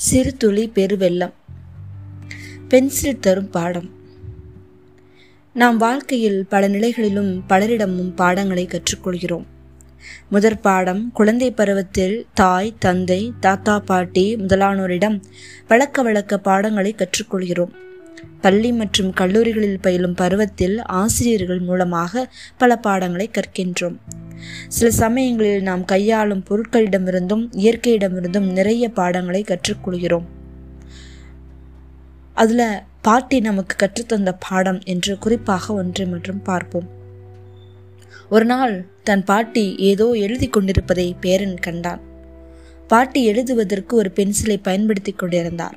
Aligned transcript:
சிறு 0.00 0.36
துளி 0.36 0.70
பெருவெள்ளம் 0.74 1.32
பென்சில் 2.68 3.18
தரும் 3.18 3.50
பாடம். 3.50 3.90
நாம் 5.52 5.76
வாழ்க்கையில் 5.76 6.46
பல 6.48 6.68
நிலைகளிலும் 6.68 7.42
பலரிடமும் 7.48 8.14
பாடங்களை 8.14 8.68
கற்றுக்கொள்கிறோம். 8.70 9.44
முதற் 10.28 10.60
பாடம் 10.60 11.12
குழந்தை 11.12 11.50
பருவத்தில் 11.50 12.26
தாய் 12.34 12.74
தந்தை 12.78 13.32
தாத்தா 13.40 13.78
பாட்டி 13.78 14.36
முதலானோரிடம் 14.36 15.22
பழக்க 15.66 16.02
வழக்க 16.02 16.38
பாடங்களை 16.38 16.94
கற்றுக்கொள்கிறோம். 16.94 17.74
பள்ளி 18.40 18.72
மற்றும் 18.72 19.12
கல்லூரிகளில் 19.12 19.80
பயிலும் 19.80 20.14
பருவத்தில் 20.14 20.82
ஆசிரியர்கள் 20.82 21.60
மூலமாக 21.60 22.32
பல 22.58 22.76
பாடங்களை 22.76 23.30
கற்கின்றோம். 23.32 23.96
சில 24.68 24.90
சமயங்களில் 24.90 25.62
நாம் 25.62 25.84
கையாளும் 25.84 26.44
பொருட்களிடமிருந்தும் 26.48 27.44
இயற்கையிடமிருந்தும் 27.56 28.48
நிறைய 28.52 28.88
பாடங்களை 28.88 29.44
கற்றுக்கொள்கிறோம். 29.44 30.28
அதுல 32.34 32.62
பாட்டி 33.02 33.40
நமக்கு 33.40 33.74
கற்றுத்தந்த 33.76 34.30
பாடம் 34.48 34.80
என்று 34.84 35.18
குறிப்பாக 35.18 35.74
ஒன்றை 35.74 36.06
மற்றும் 36.06 36.42
பார்ப்போம். 36.42 36.88
ஒரு 38.30 38.44
நாள் 38.44 38.74
தன் 39.02 39.24
பாட்டி 39.24 39.64
ஏதோ 39.76 40.06
எழுதி 40.12 40.48
கொண்டிருப்பதை 40.48 41.16
பேரன் 41.20 41.58
கண்டான். 41.58 42.02
பாட்டி 42.88 43.20
எழுதுவதற்கு 43.24 43.96
ஒரு 43.96 44.10
பென்சிலை 44.14 44.56
பயன்படுத்தி 44.62 45.12
கொண்டிருந்தார். 45.12 45.76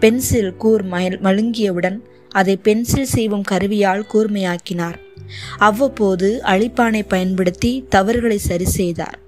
பென்சில் 0.00 0.56
கூர் 0.56 0.84
மழுங்கியவுடன் 1.26 1.98
அதை 2.40 2.54
பென்சில் 2.56 3.12
செய்வும் 3.14 3.48
கருவியால் 3.50 4.08
கூர்மையாக்கினார். 4.12 4.98
அவ்வப்போது 5.58 6.28
அழிப்பானை 6.44 7.02
பயன்படுத்தி 7.08 7.72
தவறுகளை 7.88 8.38
சரி 8.48 8.68
செய்தார். 8.78 9.18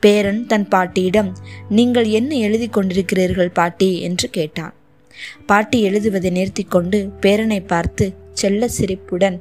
பேரன் 0.00 0.40
தன் 0.46 0.68
பாட்டியிடம் 0.68 1.30
நீங்கள் 1.68 2.08
என்ன 2.18 2.32
எழுதி 2.46 2.68
கொண்டிருக்கிறீர்கள் 2.68 3.56
பாட்டி? 3.58 3.90
என்று 4.00 4.28
கேட்டான். 4.30 4.74
பாட்டி 5.46 5.78
எழுதுவதை 5.88 6.30
நிறுத்தி 6.30 6.64
கொண்டு 6.64 6.98
பேரனை 7.20 7.60
பார்த்து 7.66 8.06
செல்ல 8.32 8.68
சிரிப்புடன் 8.68 9.38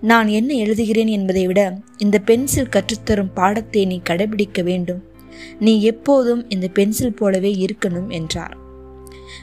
நான் 0.00 0.28
என்ன 0.28 0.50
எழுதுகிறேன் 0.54 1.10
என்பதை 1.16 1.46
விட 1.46 1.60
இந்த 1.96 2.16
பென்சில் 2.18 2.72
கற்றுத்தரும் 2.74 3.34
பாடத்தை 3.34 3.82
நீ 3.84 3.96
கடைபிடிக்க 4.10 4.62
வேண்டும். 4.62 5.02
நீ 5.58 5.74
எப்போதும் 5.82 6.42
இந்த 6.50 6.66
பென்சில் 6.68 7.14
போலவே 7.14 7.52
இருக்கணும் 7.64 8.08
என்றார். 8.08 8.56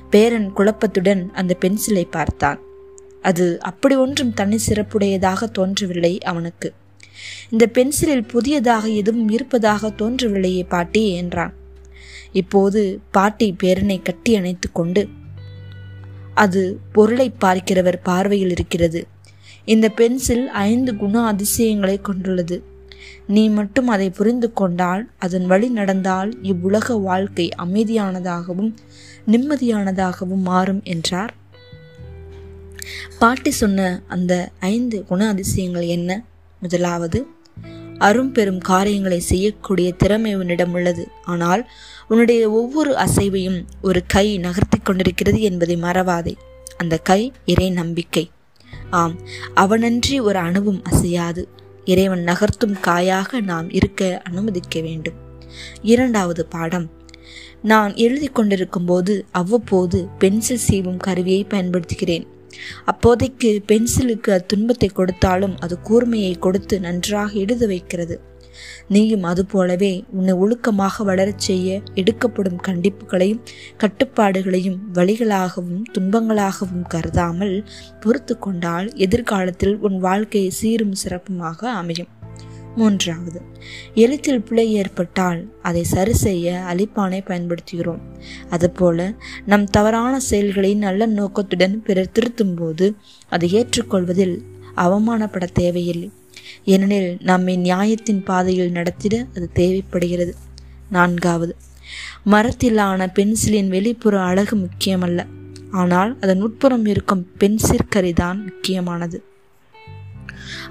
பேரன் 0.10 0.50
குழப்பத்துடன் 0.58 1.24
அந்த 1.34 1.54
பென்சிலை 1.62 2.06
பார்த்தான். 2.12 2.60
அது 3.22 3.62
அப்படி 3.62 3.96
ஒன்றும் 3.96 4.34
தனி 4.34 4.58
சிறப்புடையதாக 4.68 5.44
தோன்றவில்லை 5.52 6.20
அவனுக்கு. 6.22 6.74
இந்த 7.50 7.66
பென்சிலில் 7.68 8.28
புதியதாக 8.28 8.88
எதுவும் 8.88 9.30
இருப்பதாக 9.30 9.90
தோன்றவில்லையே 9.90 10.64
பாட்டி 10.68 11.10
என்றான். 11.12 11.54
இப்போது 12.32 13.00
பாட்டி 13.12 13.56
பேரனை 13.64 14.02
கட்டி 14.02 14.36
அணைத்து 14.36 14.72
கொண்டு 14.72 15.10
அது 16.34 16.80
பொருளை 16.92 17.32
பார்க்கிறவர் 17.40 18.00
பார்வையில் 18.04 18.50
இருக்கிறது. 18.50 19.08
இந்த 19.66 19.90
பென்சில் 19.90 20.48
ஐந்து 20.48 20.96
குண 20.96 21.26
அதிசயங்களை 21.26 22.02
கொண்டுள்ளது. 22.02 22.64
நீ 23.28 23.50
மட்டும் 23.50 23.88
அதை 23.88 24.10
புரிந்து 24.10 24.54
கொண்டால் 24.54 25.10
அதன் 25.18 25.46
வழி 25.46 25.70
நடந்தால் 25.70 26.42
இவ்வுலக 26.42 26.98
வாழ்க்கை 26.98 27.50
அமைதியானதாகவும் 27.58 28.74
நிம்மதியானதாகவும் 29.28 30.44
மாறும் 30.44 30.82
என்றார். 30.84 31.34
பாட்டி 33.20 33.52
சொன்ன 33.52 34.02
அந்த 34.08 34.50
ஐந்து 34.60 35.06
குண 35.06 35.28
அதிசயங்கள் 35.28 35.86
என்ன? 35.86 36.24
முதலாவது 36.62 37.26
அரும் 37.98 38.32
பெரும் 38.32 38.60
காரியங்களை 38.60 39.20
செய்யக்கூடிய 39.20 39.92
திறமை 39.92 40.36
உன்னிடம் 40.36 40.74
உள்ளது. 40.74 41.08
ஆனால் 41.24 41.70
உன்னுடைய 42.08 42.52
ஒவ்வொரு 42.52 42.94
அசைவையும் 42.94 43.64
ஒரு 43.82 44.04
கை 44.08 44.38
நகர்த்தி 44.38 44.78
கொண்டிருக்கிறது 44.78 45.42
என்பதை 45.42 45.78
மறவாதே. 45.78 46.36
அந்த 46.78 46.98
கை 46.98 47.32
இறை 47.46 47.70
நம்பிக்கை. 47.70 48.32
ஆம் 48.90 49.16
அவனன்றி 49.56 50.22
ஒரு 50.22 50.40
அணுவும் 50.40 50.84
அசையாது. 50.84 51.48
இறைவன் 51.86 52.24
நகர்த்தும் 52.24 52.80
காயாக 52.80 53.42
நாம் 53.42 53.70
இருக்க 53.70 54.22
அனுமதிக்க 54.24 54.82
வேண்டும். 54.82 55.14
இரண்டாவது 55.82 56.46
பாடம். 56.46 56.90
நான் 57.62 57.96
எழுதி 57.96 58.28
கொண்டிருக்கும் 58.28 58.86
போது 58.86 59.26
அவ்வப்போது 59.32 60.08
பென்சில் 60.20 60.60
சீவும் 60.70 60.98
கருவியை 60.98 61.46
பயன்படுத்துகிறேன். 61.50 62.26
அப்போதைக்கு 62.86 63.64
பென்சிலுக்கு 63.68 64.36
துன்பத்தை 64.46 64.90
கொடுத்தாலும் 64.90 65.56
அது 65.60 65.78
கூர்மையை 65.90 66.34
கொடுத்து 66.40 66.80
நன்றாக 66.80 67.32
எழுத 67.34 67.66
வைக்கிறது. 67.68 68.18
நீயும் 68.88 69.24
அதுபோலவே 69.24 70.04
உன்னை 70.12 70.34
ஒழுக்கமாக 70.34 71.04
வளரச் 71.04 71.46
செய்ய 71.48 71.82
எடுக்கப்படும் 71.96 72.60
கண்டிப்புகளையும் 72.68 73.44
கட்டுப்பாடுகளையும் 73.78 74.80
வழிகளாகவும் 74.94 75.82
துன்பங்களாகவும் 75.98 76.86
கருதாமல் 76.88 77.56
பொறுத்து 78.00 78.38
கொண்டால் 78.40 78.90
எதிர்காலத்தில் 78.96 79.78
உன் 79.78 80.00
வாழ்க்கை 80.00 80.50
சீரும் 80.50 80.96
சிறப்புமாக 81.04 81.70
அமையும். 81.72 82.12
மூன்றாவது 82.76 83.42
எழுத்தில் 83.96 84.42
பிழை 84.42 84.74
ஏற்பட்டால் 84.74 85.54
அதை 85.62 85.84
சரி 85.84 86.14
செய்ய 86.14 86.66
அழிப்பானை 86.70 87.22
பயன்படுத்துகிறோம். 87.26 88.00
அதுபோல 88.50 89.14
நம் 89.46 89.66
தவறான 89.66 90.20
செயல்களை 90.20 90.76
நல்ல 90.76 91.06
நோக்கத்துடன் 91.06 91.84
பிறர் 91.84 92.12
திருத்தும் 92.12 92.56
போது 92.56 92.96
அதை 93.30 93.50
ஏற்றுக்கொள்வதில் 93.54 94.42
அவமானப்பட 94.78 95.48
தேவையில்லை. 95.54 96.12
ஏனெனில் 96.64 97.18
நம்மை 97.22 97.58
நியாயத்தின் 97.58 98.24
பாதையில் 98.24 98.72
நடத்திட 98.72 99.26
அது 99.36 99.50
தேவைப்படுகிறது. 99.52 100.36
நான்காவது 100.90 101.56
மரத்திலான 102.26 103.08
பென்சிலின் 103.14 103.70
வெளிப்புற 103.70 104.22
அழகு 104.22 104.58
முக்கியமல்ல. 104.58 105.26
ஆனால் 105.72 106.18
அதன் 106.22 106.42
உட்புறம் 106.42 106.86
இருக்கும் 106.86 107.28
பென்சிற்கரிதான் 107.40 108.44
முக்கியமானது. 108.44 109.24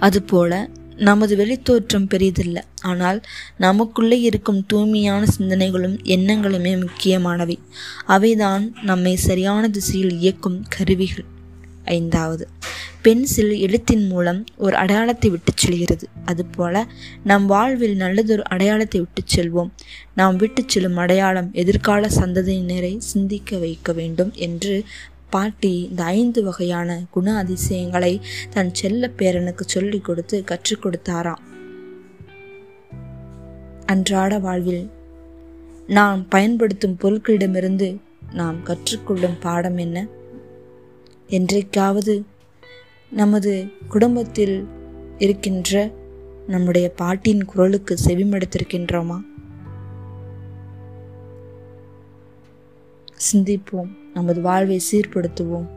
அதுபோல 0.00 0.68
நமது 0.98 1.36
வெளித்தோற்றம் 1.36 2.08
பெரிதில்லை. 2.14 2.62
ஆனால் 2.82 3.20
நமக்குள்ளே 3.58 4.20
இருக்கும் 4.20 4.66
தூய்மையான 4.66 5.26
சிந்தனைகளும் 5.38 5.98
எண்ணங்களுமே 6.04 6.80
முக்கியமானவை. 6.80 7.58
அவைதான் 8.08 8.72
நம்மை 8.82 9.16
சரியான 9.16 9.68
திசையில் 9.68 10.18
இயக்கும் 10.18 10.64
கருவிகள். 10.68 11.24
ஐந்தாவது 11.84 12.48
பென்சில் 13.02 13.58
எழுத்தின் 13.58 14.06
மூலம் 14.06 14.44
ஒரு 14.56 14.76
அடையாளத்தை 14.76 15.30
விட்டுச் 15.30 15.56
செல்கிறது. 15.56 16.08
அதுபோல 16.24 16.86
நம் 17.24 17.46
வாழ்வில் 17.46 17.96
நல்லதொரு 17.96 18.48
அடையாளத்தை 18.48 19.00
விட்டுச் 19.00 19.38
செல்வோம். 19.38 19.70
நாம் 20.14 20.36
விட்டுச் 20.36 20.68
செல்லும் 20.68 20.96
அடையாளம் 20.96 21.50
எதிர்கால 21.52 22.08
சந்ததியினரை 22.08 22.98
சிந்திக்க 22.98 23.58
வைக்க 23.58 23.92
வேண்டும் 23.92 24.32
என்று 24.34 24.84
பாட்டி 25.30 25.82
இந்த 25.82 26.02
ஐந்து 26.02 26.44
வகையான 26.44 27.00
குண 27.10 27.36
அதிசயங்களை 27.36 28.20
தன் 28.50 28.74
செல்ல 28.74 29.10
பேரனுக்கு 29.18 29.60
சொல்லிக் 29.60 30.04
கொடுத்து 30.04 30.44
கற்றுக் 30.44 30.84
கொடுத்தாராம் 30.84 31.46
அன்றாட 33.86 34.38
வாழ்வில் 34.38 34.90
நாம் 35.86 36.28
பயன்படுத்தும் 36.28 36.96
பொருட்களிடமிருந்து 37.00 37.96
நாம் 38.32 38.56
கற்றுக்கொள்ளும் 38.64 39.40
பாடம் 39.40 39.76
என்ன? 39.76 40.06
என்றைக்காவது 41.26 42.24
நமது 43.10 43.66
குடும்பத்தில் 43.88 44.66
இருக்கின்ற 45.18 45.90
நம்முடைய 46.46 46.90
பாட்டின் 46.90 47.44
குரலுக்கு 47.44 47.96
செவிமடுத்திருக்கின்றோமா? 48.06 49.20
சிந்திப்போம் 53.32 53.90
நமது 54.14 54.40
வாழ்வை 54.40 54.80
சீர்படுத்துவோம். 54.92 55.68